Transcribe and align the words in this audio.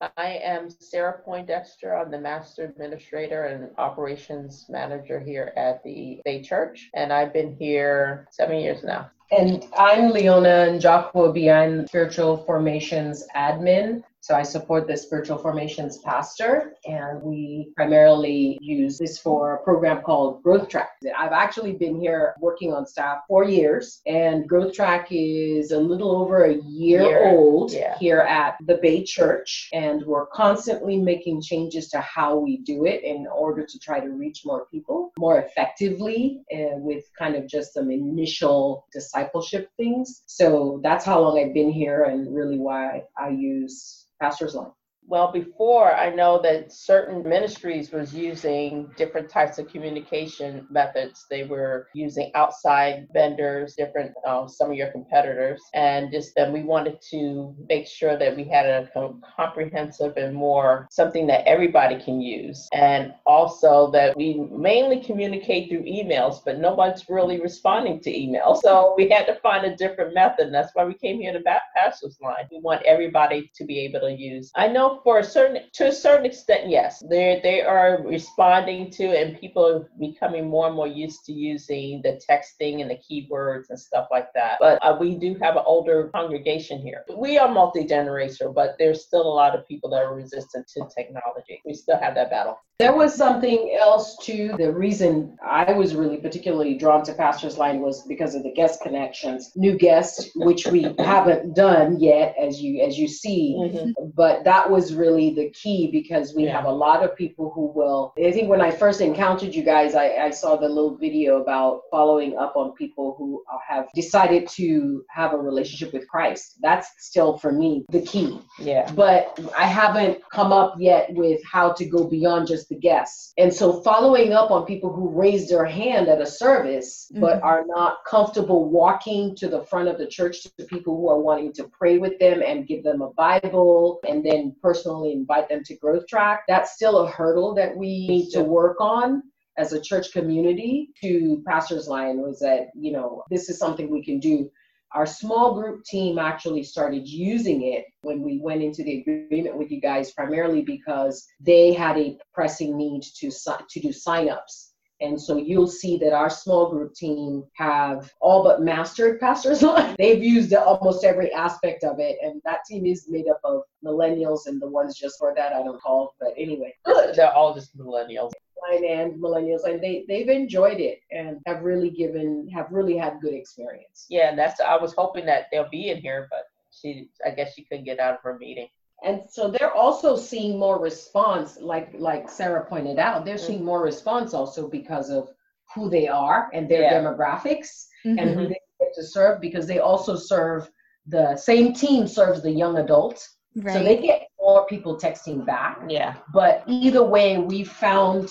I 0.00 0.40
am 0.42 0.68
Sarah 0.68 1.20
Poindexter. 1.24 1.96
I'm 1.96 2.10
the 2.10 2.20
Master 2.20 2.64
Administrator 2.64 3.44
and 3.44 3.70
Operations 3.78 4.66
Manager 4.68 5.18
here 5.18 5.54
at 5.56 5.82
the 5.84 6.20
Bay 6.22 6.42
Church, 6.42 6.90
and 6.94 7.12
I've 7.12 7.32
been 7.32 7.56
here 7.56 8.26
seven 8.30 8.58
years 8.58 8.84
now. 8.84 9.10
And 9.30 9.64
I'm 9.76 10.10
Leona 10.10 10.68
Njoku-Obi. 10.78 11.50
I'm 11.50 11.86
Spiritual 11.86 12.36
Formations 12.44 13.26
Admin. 13.34 14.02
So 14.26 14.34
I 14.34 14.42
support 14.42 14.88
the 14.88 14.96
Spiritual 14.96 15.38
Formations 15.38 15.98
Pastor, 15.98 16.72
and 16.84 17.22
we 17.22 17.68
primarily 17.76 18.58
use 18.60 18.98
this 18.98 19.20
for 19.20 19.54
a 19.54 19.62
program 19.62 20.02
called 20.02 20.42
Growth 20.42 20.68
Track. 20.68 20.98
I've 21.16 21.30
actually 21.30 21.74
been 21.74 22.00
here 22.00 22.34
working 22.40 22.72
on 22.72 22.88
staff 22.88 23.20
four 23.28 23.44
years, 23.44 24.02
and 24.04 24.48
Growth 24.48 24.74
Track 24.74 25.06
is 25.12 25.70
a 25.70 25.78
little 25.78 26.10
over 26.10 26.46
a 26.46 26.54
year, 26.54 27.02
year. 27.02 27.28
old 27.28 27.70
yeah. 27.70 27.96
here 28.00 28.18
at 28.18 28.56
the 28.66 28.80
Bay 28.82 29.04
Church, 29.04 29.68
and 29.72 30.04
we're 30.04 30.26
constantly 30.26 30.96
making 30.96 31.40
changes 31.40 31.88
to 31.90 32.00
how 32.00 32.36
we 32.36 32.56
do 32.56 32.84
it 32.84 33.04
in 33.04 33.28
order 33.28 33.64
to 33.64 33.78
try 33.78 34.00
to 34.00 34.08
reach 34.08 34.44
more 34.44 34.66
people 34.72 35.12
more 35.18 35.40
effectively 35.40 36.42
uh, 36.52 36.76
with 36.76 37.04
kind 37.18 37.34
of 37.36 37.46
just 37.46 37.74
some 37.74 37.90
initial 37.90 38.86
discipleship 38.92 39.70
things. 39.76 40.22
So 40.26 40.80
that's 40.82 41.04
how 41.04 41.20
long 41.20 41.38
I've 41.38 41.54
been 41.54 41.72
here, 41.72 42.04
and 42.04 42.34
really 42.34 42.58
why 42.58 43.02
I 43.18 43.30
use 43.30 44.06
pastor's 44.20 44.54
line. 44.54 44.70
Well, 45.08 45.30
before 45.30 45.94
I 45.94 46.10
know 46.10 46.40
that 46.42 46.72
certain 46.72 47.22
ministries 47.22 47.92
was 47.92 48.12
using 48.12 48.90
different 48.96 49.30
types 49.30 49.58
of 49.58 49.68
communication 49.68 50.66
methods. 50.68 51.26
They 51.30 51.44
were 51.44 51.86
using 51.94 52.32
outside 52.34 53.06
vendors, 53.12 53.76
different 53.76 54.12
um, 54.26 54.48
some 54.48 54.72
of 54.72 54.76
your 54.76 54.90
competitors, 54.90 55.62
and 55.74 56.10
just 56.10 56.34
then 56.34 56.52
we 56.52 56.64
wanted 56.64 57.00
to 57.10 57.54
make 57.68 57.86
sure 57.86 58.18
that 58.18 58.36
we 58.36 58.44
had 58.44 58.66
a 58.66 58.90
comprehensive 59.36 60.16
and 60.16 60.34
more 60.34 60.88
something 60.90 61.28
that 61.28 61.46
everybody 61.46 62.02
can 62.02 62.20
use, 62.20 62.68
and 62.72 63.14
also 63.26 63.90
that 63.92 64.16
we 64.16 64.34
mainly 64.50 64.98
communicate 65.00 65.68
through 65.68 65.84
emails, 65.84 66.44
but 66.44 66.58
nobody's 66.58 67.08
really 67.08 67.40
responding 67.40 68.00
to 68.00 68.10
emails. 68.10 68.58
So 68.60 68.94
we 68.96 69.08
had 69.08 69.26
to 69.26 69.36
find 69.36 69.64
a 69.64 69.76
different 69.76 70.14
method, 70.14 70.46
and 70.46 70.54
that's 70.54 70.74
why 70.74 70.84
we 70.84 70.94
came 70.94 71.20
here 71.20 71.32
to 71.32 71.40
PastorsLine. 71.40 72.50
We 72.50 72.58
want 72.58 72.82
everybody 72.82 73.52
to 73.54 73.64
be 73.64 73.78
able 73.80 74.00
to 74.00 74.10
use. 74.12 74.50
I 74.56 74.66
know 74.66 74.95
for 75.02 75.18
a 75.18 75.24
certain 75.24 75.62
to 75.74 75.88
a 75.88 75.92
certain 75.92 76.26
extent, 76.26 76.68
yes, 76.68 77.02
they 77.08 77.40
they 77.42 77.62
are 77.62 78.02
responding 78.04 78.90
to, 78.92 79.04
and 79.04 79.38
people 79.38 79.66
are 79.66 79.90
becoming 79.98 80.48
more 80.48 80.66
and 80.66 80.76
more 80.76 80.86
used 80.86 81.24
to 81.26 81.32
using 81.32 82.02
the 82.02 82.20
texting 82.28 82.80
and 82.80 82.90
the 82.90 82.98
keywords 82.98 83.70
and 83.70 83.78
stuff 83.78 84.08
like 84.10 84.32
that. 84.34 84.58
But 84.60 84.78
uh, 84.82 84.96
we 84.98 85.14
do 85.14 85.36
have 85.40 85.56
an 85.56 85.62
older 85.66 86.08
congregation 86.14 86.80
here. 86.80 87.04
We 87.16 87.38
are 87.38 87.48
multi 87.48 87.84
generational, 87.84 88.54
but 88.54 88.76
there's 88.78 89.04
still 89.04 89.22
a 89.22 89.36
lot 89.42 89.54
of 89.56 89.66
people 89.66 89.90
that 89.90 90.02
are 90.02 90.14
resistant 90.14 90.66
to 90.68 90.88
technology. 90.94 91.62
We 91.64 91.74
still 91.74 91.98
have 91.98 92.14
that 92.14 92.30
battle. 92.30 92.58
There 92.78 92.94
was 92.94 93.14
something 93.14 93.74
else 93.80 94.18
too. 94.18 94.52
The 94.58 94.70
reason 94.70 95.38
I 95.42 95.72
was 95.72 95.94
really 95.94 96.18
particularly 96.18 96.76
drawn 96.76 97.02
to 97.04 97.14
PastorsLine 97.14 97.80
was 97.80 98.02
because 98.02 98.34
of 98.34 98.42
the 98.42 98.52
guest 98.52 98.82
connections, 98.82 99.52
new 99.56 99.78
guests, 99.78 100.30
which 100.34 100.66
we 100.66 100.94
haven't 100.98 101.54
done 101.54 101.98
yet, 101.98 102.34
as 102.38 102.60
you 102.60 102.82
as 102.82 102.98
you 102.98 103.08
see. 103.08 103.56
Mm-hmm. 103.58 104.10
But 104.14 104.44
that 104.44 104.70
was 104.70 104.94
really 104.94 105.34
the 105.34 105.48
key 105.50 105.90
because 105.90 106.34
we 106.34 106.44
yeah. 106.44 106.52
have 106.52 106.66
a 106.66 106.70
lot 106.70 107.02
of 107.02 107.16
people 107.16 107.50
who 107.54 107.72
will. 107.74 108.12
I 108.22 108.30
think 108.30 108.50
when 108.50 108.60
I 108.60 108.70
first 108.70 109.00
encountered 109.00 109.54
you 109.54 109.62
guys, 109.62 109.94
I, 109.94 110.08
I 110.16 110.30
saw 110.30 110.56
the 110.56 110.68
little 110.68 110.98
video 110.98 111.40
about 111.40 111.82
following 111.90 112.36
up 112.36 112.56
on 112.56 112.72
people 112.72 113.14
who 113.16 113.42
have 113.66 113.88
decided 113.94 114.48
to 114.48 115.02
have 115.08 115.32
a 115.32 115.38
relationship 115.38 115.94
with 115.94 116.06
Christ. 116.08 116.58
That's 116.60 116.88
still 116.98 117.38
for 117.38 117.52
me 117.52 117.86
the 117.90 118.02
key. 118.02 118.38
Yeah. 118.58 118.92
But 118.92 119.38
I 119.56 119.64
haven't 119.64 120.18
come 120.30 120.52
up 120.52 120.74
yet 120.78 121.08
with 121.14 121.40
how 121.50 121.72
to 121.72 121.86
go 121.86 122.04
beyond 122.04 122.48
just 122.48 122.65
the 122.68 122.76
guests. 122.76 123.32
And 123.38 123.52
so 123.52 123.82
following 123.82 124.32
up 124.32 124.50
on 124.50 124.66
people 124.66 124.92
who 124.92 125.08
raise 125.08 125.48
their 125.48 125.64
hand 125.64 126.08
at 126.08 126.20
a 126.20 126.26
service 126.26 127.10
mm-hmm. 127.12 127.20
but 127.20 127.42
are 127.42 127.64
not 127.66 127.98
comfortable 128.08 128.68
walking 128.68 129.34
to 129.36 129.48
the 129.48 129.64
front 129.64 129.88
of 129.88 129.98
the 129.98 130.06
church 130.06 130.42
to 130.42 130.64
people 130.64 130.96
who 130.96 131.08
are 131.08 131.18
wanting 131.18 131.52
to 131.54 131.64
pray 131.68 131.98
with 131.98 132.18
them 132.18 132.42
and 132.42 132.66
give 132.66 132.82
them 132.82 133.02
a 133.02 133.12
Bible 133.12 134.00
and 134.08 134.24
then 134.24 134.54
personally 134.62 135.12
invite 135.12 135.48
them 135.48 135.62
to 135.64 135.76
growth 135.76 136.06
track, 136.06 136.42
that's 136.48 136.72
still 136.72 136.98
a 136.98 137.10
hurdle 137.10 137.54
that 137.54 137.76
we 137.76 138.06
need 138.08 138.30
to 138.30 138.42
work 138.42 138.80
on 138.80 139.22
as 139.58 139.72
a 139.72 139.80
church 139.80 140.12
community 140.12 140.90
to 141.02 141.42
PastorsLine 141.48 142.16
was 142.16 142.38
that 142.40 142.68
you 142.74 142.92
know 142.92 143.22
this 143.30 143.48
is 143.48 143.58
something 143.58 143.90
we 143.90 144.04
can 144.04 144.20
do 144.20 144.50
our 144.94 145.06
small 145.06 145.54
group 145.54 145.84
team 145.84 146.18
actually 146.18 146.62
started 146.62 147.06
using 147.08 147.62
it 147.62 147.84
when 148.02 148.22
we 148.22 148.38
went 148.40 148.62
into 148.62 148.82
the 148.82 149.00
agreement 149.00 149.56
with 149.56 149.70
you 149.70 149.80
guys, 149.80 150.12
primarily 150.12 150.62
because 150.62 151.26
they 151.40 151.72
had 151.72 151.98
a 151.98 152.16
pressing 152.32 152.76
need 152.76 153.02
to, 153.02 153.30
to 153.30 153.80
do 153.80 153.88
signups. 153.88 154.70
And 155.02 155.20
so 155.20 155.36
you'll 155.36 155.66
see 155.66 155.98
that 155.98 156.14
our 156.14 156.30
small 156.30 156.70
group 156.70 156.94
team 156.94 157.44
have 157.54 158.10
all 158.20 158.42
but 158.42 158.62
mastered 158.62 159.20
PastorsLine. 159.22 159.96
They've 159.98 160.22
used 160.22 160.54
almost 160.54 161.04
every 161.04 161.30
aspect 161.32 161.84
of 161.84 161.98
it. 161.98 162.16
And 162.22 162.40
that 162.46 162.60
team 162.66 162.86
is 162.86 163.06
made 163.08 163.28
up 163.28 163.40
of 163.44 163.62
millennials 163.84 164.46
and 164.46 164.60
the 164.60 164.68
ones 164.68 164.96
just 164.96 165.18
for 165.18 165.34
that 165.36 165.52
I 165.52 165.62
don't 165.62 165.82
call. 165.82 166.14
But 166.18 166.32
anyway, 166.38 166.74
they're 167.14 167.32
all 167.32 167.54
just 167.54 167.76
millennials 167.76 168.32
and 168.72 169.14
millennials 169.14 169.64
and 169.64 169.82
they 169.82 170.04
they've 170.08 170.28
enjoyed 170.28 170.80
it 170.80 170.98
and 171.10 171.38
have 171.46 171.62
really 171.62 171.90
given 171.90 172.48
have 172.52 172.66
really 172.70 172.96
had 172.96 173.20
good 173.20 173.34
experience 173.34 174.06
yeah 174.10 174.28
and 174.28 174.38
that's 174.38 174.60
i 174.60 174.76
was 174.76 174.94
hoping 174.96 175.24
that 175.24 175.46
they'll 175.50 175.68
be 175.70 175.90
in 175.90 175.98
here 175.98 176.26
but 176.30 176.44
she 176.72 177.08
i 177.24 177.30
guess 177.30 177.54
she 177.54 177.64
couldn't 177.64 177.84
get 177.84 177.98
out 177.98 178.14
of 178.14 178.20
her 178.22 178.38
meeting 178.38 178.66
and 179.04 179.22
so 179.28 179.48
they're 179.48 179.74
also 179.74 180.16
seeing 180.16 180.58
more 180.58 180.80
response 180.80 181.58
like 181.60 181.90
like 181.98 182.28
sarah 182.28 182.64
pointed 182.64 182.98
out 182.98 183.24
they're 183.24 183.36
mm-hmm. 183.36 183.46
seeing 183.46 183.64
more 183.64 183.82
response 183.82 184.34
also 184.34 184.68
because 184.68 185.10
of 185.10 185.28
who 185.74 185.88
they 185.88 186.08
are 186.08 186.48
and 186.52 186.68
their 186.68 186.82
yeah. 186.82 186.94
demographics 186.94 187.86
mm-hmm. 188.04 188.18
and 188.18 188.30
who 188.30 188.46
they 188.46 188.60
get 188.80 188.94
to 188.94 189.04
serve 189.04 189.40
because 189.40 189.66
they 189.66 189.78
also 189.78 190.16
serve 190.16 190.68
the 191.06 191.36
same 191.36 191.72
team 191.72 192.06
serves 192.06 192.42
the 192.42 192.50
young 192.50 192.78
adults 192.78 193.36
right. 193.56 193.74
so 193.74 193.82
they 193.82 194.00
get 194.00 194.28
more 194.40 194.66
people 194.66 194.98
texting 194.98 195.44
back 195.44 195.80
yeah 195.88 196.14
but 196.32 196.64
either 196.66 197.02
way 197.02 197.38
we 197.38 197.62
found 197.62 198.28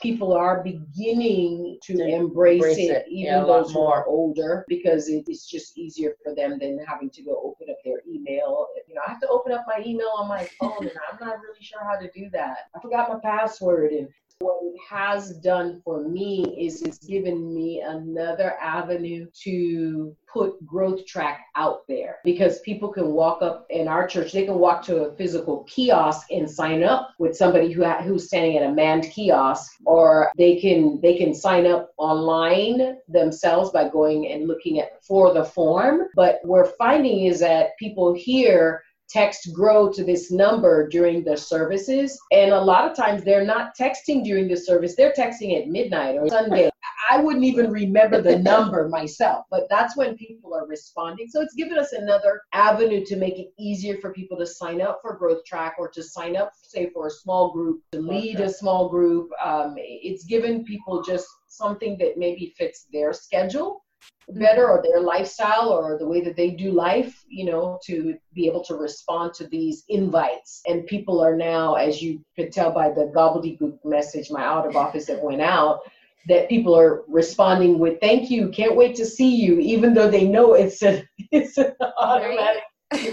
people 0.00 0.32
are 0.32 0.62
beginning 0.62 1.78
to 1.82 1.92
embrace, 1.92 2.62
embrace 2.62 2.78
it, 2.78 2.90
it, 2.90 3.06
even 3.08 3.34
yeah, 3.34 3.40
those 3.40 3.72
who 3.72 3.82
are 3.82 4.06
older, 4.06 4.64
because 4.68 5.08
it, 5.08 5.24
it's 5.26 5.48
just 5.48 5.76
easier 5.78 6.16
for 6.22 6.34
them 6.34 6.58
than 6.58 6.78
having 6.86 7.10
to 7.10 7.22
go 7.22 7.40
open 7.44 7.68
up 7.70 7.76
their 7.84 8.02
email. 8.08 8.68
You 8.88 8.94
know, 8.94 9.02
I 9.06 9.10
have 9.10 9.20
to 9.20 9.28
open 9.28 9.52
up 9.52 9.64
my 9.66 9.82
email 9.84 10.10
on 10.16 10.28
my 10.28 10.48
phone, 10.60 10.76
and 10.80 10.90
I'm 11.10 11.18
not 11.20 11.40
really 11.40 11.60
sure 11.60 11.80
how 11.82 11.98
to 11.98 12.10
do 12.14 12.28
that. 12.32 12.70
I 12.74 12.80
forgot 12.80 13.08
my 13.08 13.18
password, 13.22 13.92
and 13.92 14.08
what 14.40 14.58
it 14.62 14.78
has 14.88 15.38
done 15.38 15.80
for 15.84 16.06
me 16.06 16.44
is 16.58 16.82
it's 16.82 16.98
given 16.98 17.54
me 17.54 17.80
another 17.80 18.54
avenue 18.60 19.26
to 19.42 20.14
put 20.30 20.64
growth 20.66 21.06
track 21.06 21.46
out 21.56 21.86
there. 21.88 22.18
Because 22.24 22.60
people 22.60 22.92
can 22.92 23.12
walk 23.12 23.40
up 23.40 23.66
in 23.70 23.88
our 23.88 24.06
church 24.06 24.32
they 24.32 24.44
can 24.44 24.58
walk 24.58 24.82
to 24.84 25.04
a 25.04 25.16
physical 25.16 25.64
kiosk 25.64 26.30
and 26.30 26.50
sign 26.50 26.82
up 26.82 27.10
with 27.18 27.36
somebody 27.36 27.72
who 27.72 27.84
ha- 27.84 28.02
who's 28.02 28.26
standing 28.26 28.56
at 28.58 28.68
a 28.68 28.72
manned 28.72 29.04
kiosk 29.04 29.72
or 29.86 30.30
they 30.36 30.60
can 30.60 31.00
they 31.00 31.16
can 31.16 31.34
sign 31.34 31.66
up 31.66 31.90
online 31.96 32.98
themselves 33.08 33.70
by 33.70 33.88
going 33.88 34.30
and 34.30 34.46
looking 34.46 34.80
at 34.80 35.02
for 35.02 35.32
the 35.32 35.44
form. 35.44 36.02
But 36.14 36.40
we're 36.44 36.72
finding 36.76 37.26
is 37.26 37.40
that 37.40 37.76
people 37.78 38.12
here 38.12 38.82
text 39.08 39.52
grow 39.52 39.90
to 39.92 40.04
this 40.04 40.30
number 40.30 40.88
during 40.88 41.24
the 41.24 41.36
services. 41.36 42.18
And 42.32 42.52
a 42.52 42.60
lot 42.60 42.90
of 42.90 42.96
times 42.96 43.24
they're 43.24 43.44
not 43.44 43.76
texting 43.78 44.24
during 44.24 44.48
the 44.48 44.56
service, 44.56 44.94
they're 44.96 45.12
texting 45.12 45.60
at 45.60 45.68
midnight 45.68 46.16
or 46.16 46.28
Sunday. 46.28 46.70
I 47.10 47.20
wouldn't 47.20 47.44
even 47.44 47.70
remember 47.70 48.20
the 48.20 48.38
number 48.38 48.88
myself, 48.88 49.44
but 49.50 49.66
that's 49.70 49.96
when 49.96 50.16
people 50.16 50.54
are 50.54 50.66
responding. 50.66 51.28
So 51.28 51.40
it's 51.40 51.54
given 51.54 51.78
us 51.78 51.92
another 51.92 52.40
avenue 52.52 53.04
to 53.06 53.16
make 53.16 53.38
it 53.38 53.52
easier 53.58 53.98
for 54.00 54.12
people 54.12 54.36
to 54.38 54.46
sign 54.46 54.80
up 54.80 54.98
for 55.02 55.16
Growth 55.16 55.44
Track 55.44 55.76
or 55.78 55.88
to 55.90 56.02
sign 56.02 56.36
up, 56.36 56.50
say, 56.62 56.90
for 56.90 57.06
a 57.06 57.10
small 57.10 57.52
group, 57.52 57.82
to 57.92 58.00
lead 58.00 58.40
a 58.40 58.52
small 58.52 58.88
group. 58.88 59.30
Um, 59.44 59.74
it's 59.76 60.24
given 60.24 60.64
people 60.64 61.02
just 61.02 61.26
something 61.46 61.96
that 61.98 62.18
maybe 62.18 62.54
fits 62.58 62.86
their 62.92 63.12
schedule 63.12 63.84
better 64.28 64.66
mm-hmm. 64.66 64.78
or 64.78 64.82
their 64.82 65.00
lifestyle 65.00 65.68
or 65.68 65.98
the 65.98 66.06
way 66.06 66.20
that 66.20 66.36
they 66.36 66.50
do 66.50 66.72
life, 66.72 67.24
you 67.28 67.44
know, 67.44 67.78
to 67.84 68.16
be 68.34 68.46
able 68.46 68.64
to 68.64 68.74
respond 68.74 69.34
to 69.34 69.46
these 69.46 69.84
invites. 69.88 70.62
And 70.66 70.86
people 70.86 71.20
are 71.20 71.36
now, 71.36 71.74
as 71.74 72.02
you 72.02 72.24
could 72.36 72.52
tell 72.52 72.72
by 72.72 72.88
the 72.88 73.12
gobbledygook 73.14 73.78
message, 73.84 74.30
my 74.30 74.42
out 74.42 74.66
of 74.66 74.76
office 74.76 75.06
that 75.06 75.22
went 75.22 75.42
out, 75.42 75.80
that 76.28 76.48
people 76.48 76.76
are 76.76 77.04
responding 77.06 77.78
with 77.78 78.00
thank 78.00 78.30
you, 78.30 78.48
can't 78.48 78.76
wait 78.76 78.96
to 78.96 79.06
see 79.06 79.36
you, 79.36 79.60
even 79.60 79.94
though 79.94 80.10
they 80.10 80.26
know 80.26 80.54
it's 80.54 80.82
a 80.82 81.04
it's 81.30 81.56
an 81.58 81.72
automatic. 81.96 82.62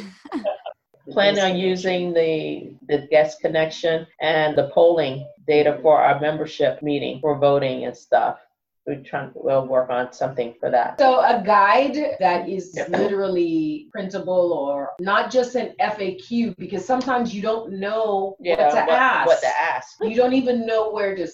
Plan 1.11 1.37
on 1.37 1.57
using 1.57 2.13
the 2.13 2.75
the 2.87 3.07
guest 3.11 3.41
connection 3.41 4.07
and 4.21 4.57
the 4.57 4.69
polling 4.73 5.27
data 5.45 5.77
for 5.81 6.01
our 6.01 6.19
membership 6.21 6.81
meeting 6.81 7.19
for 7.19 7.37
voting 7.37 7.83
and 7.83 7.95
stuff 7.95 8.39
to 8.85 9.31
we'll 9.35 9.67
work 9.67 9.89
on 9.89 10.11
something 10.11 10.53
for 10.59 10.69
that. 10.69 10.99
So 10.99 11.19
a 11.19 11.41
guide 11.45 12.17
that 12.19 12.49
is 12.49 12.77
literally 12.89 13.87
printable 13.91 14.53
or 14.53 14.91
not 14.99 15.31
just 15.31 15.55
an 15.55 15.73
FAQ 15.79 16.55
because 16.57 16.85
sometimes 16.85 17.33
you 17.33 17.41
don't 17.41 17.73
know 17.73 18.35
yeah, 18.39 18.57
what 18.57 18.69
to 18.71 18.75
what, 18.75 18.89
ask. 18.89 19.27
What 19.27 19.41
to 19.41 19.47
ask. 19.47 19.97
You 20.01 20.15
don't 20.15 20.33
even 20.33 20.65
know 20.65 20.91
where 20.91 21.15
to 21.15 21.27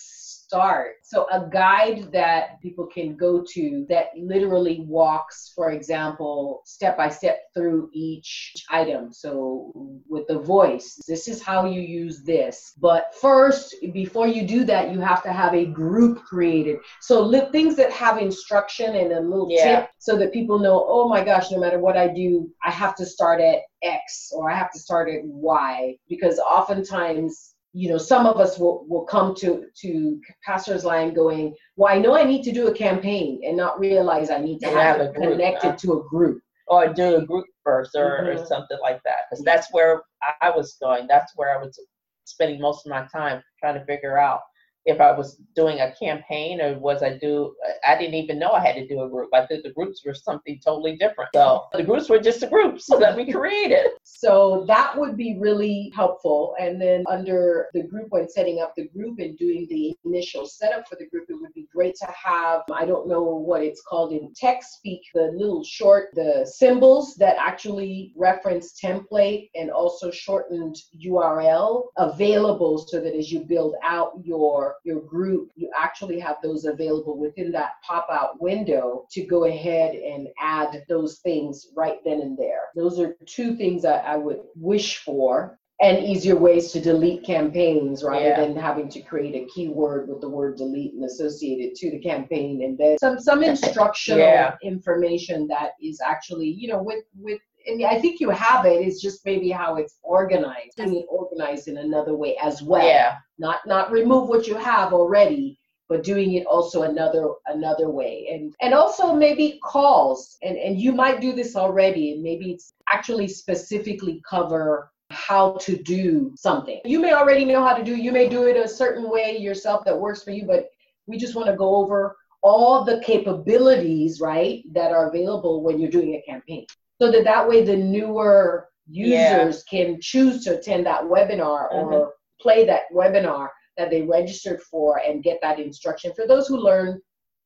start. 0.50 0.94
So 1.04 1.28
a 1.31 1.48
guide 1.48 2.12
that 2.12 2.60
people 2.60 2.88
can 2.88 3.16
go 3.16 3.46
to 3.54 3.86
that 3.88 4.07
literally 4.18 4.84
walks, 4.88 5.51
for 5.56 5.72
example, 5.72 6.63
step 6.66 6.98
by 6.98 7.10
step 7.10 7.42
through 7.54 7.92
each 7.94 8.54
item. 8.72 9.13
So 9.13 9.72
with 10.07 10.25
the 10.28 10.40
voice, 10.40 11.00
this 11.07 11.28
is 11.28 11.44
how 11.44 11.68
you 11.68 11.81
use 11.81 12.24
this. 12.24 12.74
But 12.81 13.13
first, 13.22 13.75
before 13.94 14.28
you 14.28 14.48
do 14.48 14.63
that, 14.66 14.92
you 14.92 15.00
have 15.01 15.22
to 15.24 15.31
have 15.31 15.54
a 15.54 15.66
group 15.66 16.24
created. 16.24 16.78
So 17.00 17.22
li- 17.22 17.51
things 17.51 17.75
that 17.75 17.92
have 17.92 18.18
instruction 18.18 18.96
and 18.96 19.12
a 19.12 19.19
little 19.19 19.50
yeah. 19.51 19.81
tip 19.81 19.90
so 20.00 20.18
that 20.18 20.34
people 20.34 20.57
know, 20.57 20.84
oh 20.88 21.07
my 21.07 21.24
gosh, 21.24 21.51
no 21.51 21.60
matter 21.60 21.80
what 21.80 21.96
I 21.96 22.07
do, 22.07 22.50
I 22.66 22.72
have 22.72 22.96
to 22.96 23.06
start 23.06 23.40
at 23.40 23.60
X 23.84 24.31
or 24.34 24.50
I 24.50 24.56
have 24.56 24.72
to 24.72 24.80
start 24.80 25.10
at 25.10 25.24
Y 25.24 25.96
because 26.10 26.40
oftentimes 26.40 27.54
you 27.74 27.89
know, 27.89 27.98
some 27.98 28.25
of 28.25 28.38
us 28.38 28.57
will, 28.57 28.86
will 28.88 29.04
come 29.04 29.36
to, 29.36 29.66
to 29.81 30.19
PastorsLine 30.48 31.16
going, 31.16 31.56
well, 31.75 31.94
I 31.94 32.00
know 32.00 32.16
I 32.16 32.24
need 32.24 32.44
to 32.44 32.51
do 32.51 32.68
a 32.68 32.74
campaign 32.74 33.42
and 33.45 33.56
not 33.56 33.80
realize 33.80 34.30
I 34.30 34.39
need 34.39 34.60
to 34.60 34.68
have, 34.68 34.98
have 34.98 35.01
it 35.01 35.13
connected 35.16 35.77
to 35.80 35.94
a 35.94 36.04
group. 36.10 36.42
Or 36.71 36.94
do 36.94 37.16
a 37.16 37.25
group 37.25 37.48
first 37.63 37.95
or, 37.95 38.21
mm-hmm. 38.21 38.39
or 38.39 38.45
something 38.45 38.77
like 38.80 39.01
that. 39.04 39.21
Because 39.27 39.44
that's 39.44 39.74
where 39.74 40.04
I 40.39 40.51
was 40.51 40.77
going. 40.80 41.07
That's 41.07 41.33
where 41.36 41.57
I 41.57 41.60
was 41.60 41.80
spending 42.25 42.62
most 42.62 42.86
of 42.86 42.92
my 42.92 43.07
time 43.12 43.42
trying 43.60 43.74
to 43.74 43.83
figure 43.86 44.19
out 44.19 44.42
if 44.85 44.99
I 44.99 45.11
was 45.11 45.41
doing 45.55 45.79
a 45.79 45.93
campaign 45.95 46.61
or 46.61 46.77
was 46.79 47.03
I 47.03 47.17
do 47.17 47.55
I 47.85 47.97
didn't 47.97 48.15
even 48.15 48.39
know 48.39 48.51
I 48.51 48.65
had 48.65 48.75
to 48.75 48.87
do 48.87 49.03
a 49.03 49.09
group. 49.09 49.29
I 49.33 49.41
thought 49.41 49.63
the 49.63 49.73
groups 49.75 50.03
were 50.05 50.13
something 50.13 50.59
totally 50.63 50.95
different. 50.97 51.29
So 51.33 51.65
the 51.73 51.83
groups 51.83 52.09
were 52.09 52.19
just 52.19 52.39
the 52.39 52.47
groups 52.47 52.85
that 52.99 53.15
we 53.15 53.31
created. 53.31 53.91
So 54.03 54.65
that 54.67 54.97
would 54.97 55.17
be 55.17 55.37
really 55.39 55.91
helpful. 55.95 56.55
And 56.59 56.81
then 56.81 57.03
under 57.07 57.67
the 57.73 57.83
group 57.83 58.07
when 58.09 58.29
setting 58.29 58.61
up 58.61 58.73
the 58.75 58.87
group 58.87 59.19
and 59.19 59.37
doing 59.37 59.67
the 59.69 59.95
initial 60.05 60.45
setup 60.45 60.87
for 60.87 60.95
the 60.95 61.07
group, 61.07 61.25
it 61.29 61.35
would 61.39 61.53
be 61.53 61.67
great 61.73 61.95
to 61.95 62.07
have 62.07 62.61
I 62.73 62.85
don't 62.85 63.07
know 63.07 63.23
what 63.23 63.61
it's 63.61 63.81
called 63.81 64.13
in 64.13 64.33
tech 64.35 64.63
speak, 64.63 65.01
the 65.13 65.31
little 65.35 65.63
short 65.63 66.09
the 66.13 66.49
symbols 66.51 67.15
that 67.15 67.35
actually 67.39 68.13
reference 68.15 68.79
template 68.79 69.49
and 69.55 69.69
also 69.69 70.09
shortened 70.09 70.75
URL 71.05 71.83
available 71.97 72.77
so 72.77 72.99
that 72.99 73.15
as 73.15 73.31
you 73.31 73.41
build 73.41 73.75
out 73.83 74.13
your 74.23 74.75
your 74.83 75.01
group, 75.01 75.49
you 75.55 75.69
actually 75.77 76.19
have 76.19 76.37
those 76.43 76.65
available 76.65 77.17
within 77.17 77.51
that 77.51 77.73
pop 77.85 78.07
out 78.11 78.41
window 78.41 79.05
to 79.11 79.25
go 79.25 79.45
ahead 79.45 79.95
and 79.95 80.27
add 80.39 80.83
those 80.87 81.19
things 81.19 81.67
right 81.75 81.99
then 82.05 82.21
and 82.21 82.37
there. 82.37 82.69
Those 82.75 82.99
are 82.99 83.15
two 83.25 83.55
things 83.55 83.81
that 83.83 84.05
I 84.05 84.17
would 84.17 84.41
wish 84.55 84.97
for 84.97 85.59
and 85.81 86.03
easier 86.03 86.35
ways 86.35 86.71
to 86.73 86.81
delete 86.81 87.23
campaigns 87.23 88.03
rather 88.03 88.29
yeah. 88.29 88.39
than 88.39 88.55
having 88.55 88.89
to 88.89 89.01
create 89.01 89.35
a 89.35 89.47
keyword 89.53 90.09
with 90.09 90.19
the 90.19 90.29
word 90.29 90.57
delete 90.57 90.93
and 90.93 91.05
associate 91.05 91.59
it 91.59 91.75
to 91.75 91.89
the 91.89 91.99
campaign 91.99 92.63
and 92.63 92.77
then 92.77 92.97
some 92.97 93.19
some 93.19 93.43
instructional 93.53 94.19
yeah. 94.19 94.55
information 94.61 95.47
that 95.47 95.71
is 95.81 96.01
actually 96.05 96.47
you 96.47 96.67
know 96.67 96.81
with 96.83 97.03
with 97.15 97.39
and 97.67 97.85
I 97.85 98.00
think 98.00 98.19
you 98.19 98.29
have 98.29 98.65
it. 98.65 98.85
It's 98.85 99.01
just 99.01 99.25
maybe 99.25 99.50
how 99.50 99.75
it's 99.75 99.97
organized. 100.03 100.77
Being 100.77 100.95
it 100.95 101.06
organized 101.09 101.67
in 101.67 101.77
another 101.77 102.15
way 102.15 102.38
as 102.41 102.61
well. 102.61 102.85
Yeah. 102.85 103.17
Not 103.38 103.59
not 103.65 103.91
remove 103.91 104.29
what 104.29 104.47
you 104.47 104.56
have 104.56 104.94
already, 104.94 105.59
but 105.88 106.03
doing 106.03 106.33
it 106.33 106.45
also 106.45 106.83
another 106.83 107.29
another 107.47 107.89
way. 107.89 108.29
And 108.31 108.53
and 108.61 108.73
also 108.73 109.13
maybe 109.13 109.59
calls. 109.63 110.38
And 110.41 110.57
and 110.57 110.79
you 110.79 110.91
might 110.91 111.21
do 111.21 111.33
this 111.33 111.56
already, 111.56 112.13
and 112.13 112.23
maybe 112.23 112.51
it's 112.51 112.73
actually 112.89 113.27
specifically 113.27 114.21
cover 114.29 114.91
how 115.12 115.53
to 115.53 115.75
do 115.75 116.31
something. 116.35 116.81
You 116.85 117.00
may 117.00 117.13
already 117.13 117.45
know 117.45 117.63
how 117.63 117.75
to 117.75 117.83
do. 117.83 117.95
You 117.95 118.12
may 118.12 118.29
do 118.29 118.44
it 118.44 118.57
a 118.57 118.67
certain 118.67 119.09
way 119.09 119.38
yourself 119.38 119.83
that 119.85 120.00
works 120.00 120.23
for 120.23 120.31
you, 120.31 120.45
but 120.45 120.69
we 121.07 121.17
just 121.17 121.35
want 121.35 121.47
to 121.47 121.55
go 121.55 121.75
over 121.75 122.15
all 122.41 122.85
the 122.85 123.01
capabilities, 123.03 124.21
right, 124.21 124.63
that 124.71 124.91
are 124.91 125.09
available 125.09 125.62
when 125.62 125.77
you're 125.79 125.89
doing 125.89 126.15
a 126.15 126.21
campaign 126.21 126.65
so 127.01 127.12
that 127.12 127.24
that 127.24 127.48
way 127.48 127.63
the 127.63 127.75
newer 127.75 128.68
users 128.88 129.63
yeah. 129.72 129.84
can 129.84 130.01
choose 130.01 130.44
to 130.44 130.57
attend 130.57 130.86
that 130.86 131.04
webinar 131.04 131.72
mm-hmm. 131.72 131.94
or 131.94 132.13
play 132.42 132.66
that 132.66 132.84
webinar 132.94 133.50
that 133.78 133.90
they 133.90 134.01
registered 134.01 134.62
for 134.62 135.00
and 135.00 135.24
get 135.24 135.40
that 135.42 135.60
instruction 135.60 136.12
for 136.16 136.28
those 136.28 136.48
who 136.48 136.57
learn 136.57 137.00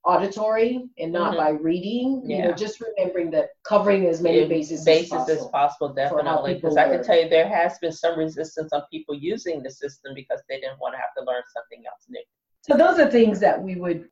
auditory 0.06 0.84
and 0.98 1.14
not 1.14 1.36
mm-hmm. 1.36 1.44
by 1.44 1.50
reading 1.50 2.22
yeah. 2.26 2.38
you 2.38 2.44
know 2.44 2.54
just 2.54 2.82
remembering 2.82 3.32
that 3.32 3.50
covering 3.64 4.06
as 4.08 4.22
many 4.22 4.46
bases, 4.46 4.84
bases 4.84 5.14
as 5.14 5.18
possible, 5.18 5.46
as 5.46 5.48
possible 5.52 5.94
definitely 5.94 6.56
because 6.56 6.76
i 6.76 6.90
can 6.90 7.02
tell 7.02 7.18
you 7.18 7.30
there 7.30 7.48
has 7.48 7.78
been 7.80 7.92
some 7.92 8.20
resistance 8.20 8.74
on 8.74 8.82
people 8.92 9.16
using 9.16 9.64
the 9.64 9.72
system 9.72 10.14
because 10.14 10.42
they 10.50 10.60
didn't 10.60 10.80
want 10.80 10.94
to 10.94 10.98
have 10.98 11.14
to 11.18 11.24
learn 11.24 11.42
something 11.56 11.86
else 11.88 12.06
new 12.10 12.22
so 12.62 12.76
those 12.76 13.00
are 13.00 13.10
things 13.10 13.40
that 13.40 13.62
we 13.62 13.76
would 13.76 14.06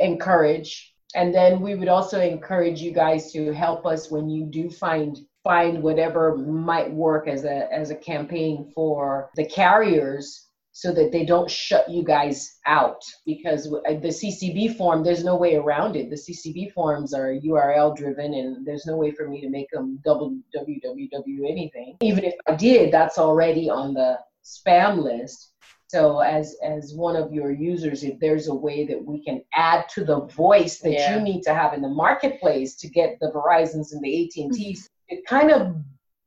encourage 0.00 0.91
and 1.14 1.34
then 1.34 1.60
we 1.60 1.74
would 1.74 1.88
also 1.88 2.20
encourage 2.20 2.80
you 2.80 2.92
guys 2.92 3.32
to 3.32 3.52
help 3.52 3.86
us 3.86 4.10
when 4.10 4.28
you 4.28 4.46
do 4.46 4.70
find 4.70 5.18
find 5.44 5.82
whatever 5.82 6.36
might 6.36 6.90
work 6.92 7.26
as 7.28 7.44
a 7.44 7.72
as 7.72 7.90
a 7.90 7.96
campaign 7.96 8.70
for 8.74 9.30
the 9.34 9.44
carriers 9.44 10.48
so 10.74 10.90
that 10.90 11.12
they 11.12 11.24
don't 11.24 11.50
shut 11.50 11.88
you 11.88 12.02
guys 12.02 12.58
out. 12.66 13.02
Because 13.26 13.66
uh, 13.66 13.92
the 14.00 14.08
CCB 14.08 14.76
form 14.76 15.04
there's 15.04 15.24
no 15.24 15.36
way 15.36 15.56
around 15.56 15.96
it. 15.96 16.08
The 16.08 16.16
CCB 16.16 16.72
forms 16.72 17.12
are 17.12 17.34
URL 17.44 17.94
driven 17.94 18.34
and 18.34 18.66
there's 18.66 18.86
no 18.86 18.96
way 18.96 19.12
for 19.12 19.28
me 19.28 19.40
to 19.42 19.50
make 19.50 19.70
them 19.70 20.00
www 20.06 21.50
anything. 21.50 21.96
Even 22.00 22.24
if 22.24 22.34
I 22.46 22.54
did 22.54 22.92
that's 22.92 23.18
already 23.18 23.68
on 23.68 23.94
the 23.94 24.18
spam 24.44 25.02
list 25.02 25.51
so 25.92 26.20
as 26.20 26.56
as 26.64 26.94
one 26.94 27.16
of 27.16 27.34
your 27.34 27.50
users, 27.52 28.02
if 28.02 28.18
there's 28.18 28.48
a 28.48 28.54
way 28.54 28.86
that 28.86 29.04
we 29.04 29.22
can 29.22 29.42
add 29.52 29.90
to 29.90 30.04
the 30.04 30.20
voice 30.20 30.78
that 30.78 30.92
yeah. 30.92 31.14
you 31.14 31.22
need 31.22 31.42
to 31.42 31.52
have 31.52 31.74
in 31.74 31.82
the 31.82 31.88
marketplace 31.88 32.76
to 32.76 32.88
get 32.88 33.18
the 33.20 33.30
Verizons 33.30 33.92
and 33.92 34.02
the 34.02 34.24
AT&Ts, 34.24 34.88
it 35.08 35.26
kind 35.26 35.50
of 35.50 35.76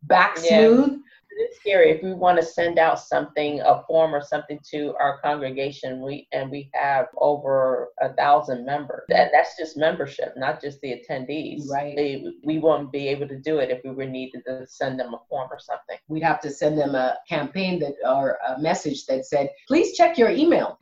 back 0.03 0.37
smooth. 0.37 1.01
It's 1.35 1.59
scary 1.59 1.91
if 1.91 2.01
we 2.01 2.13
want 2.13 2.39
to 2.39 2.45
send 2.45 2.79
out 2.79 2.99
something, 2.99 3.61
a 3.61 3.83
form 3.87 4.13
or 4.15 4.21
something 4.21 4.59
to 4.71 4.95
our 4.99 5.19
congregation. 5.21 6.01
We 6.01 6.27
and 6.31 6.49
we 6.49 6.69
have 6.73 7.07
over 7.17 7.89
a 8.01 8.13
thousand 8.13 8.65
members. 8.65 9.03
That 9.09 9.31
that's 9.33 9.57
just 9.57 9.77
membership, 9.77 10.33
not 10.37 10.61
just 10.61 10.79
the 10.81 10.93
attendees. 10.93 11.69
Right. 11.69 11.95
They, 11.95 12.23
we 12.43 12.59
won't 12.59 12.91
be 12.91 13.07
able 13.09 13.27
to 13.27 13.39
do 13.39 13.59
it 13.59 13.69
if 13.69 13.81
we 13.83 13.91
were 13.91 14.05
needed 14.05 14.43
to 14.47 14.65
send 14.67 14.99
them 14.99 15.13
a 15.13 15.19
form 15.29 15.49
or 15.51 15.59
something. 15.59 15.97
We'd 16.07 16.23
have 16.23 16.41
to 16.41 16.51
send 16.51 16.77
them 16.77 16.95
a 16.95 17.17
campaign 17.27 17.79
that 17.79 17.95
or 18.05 18.37
a 18.47 18.59
message 18.59 19.05
that 19.07 19.25
said, 19.25 19.49
"Please 19.67 19.95
check 19.95 20.17
your 20.17 20.29
email." 20.29 20.79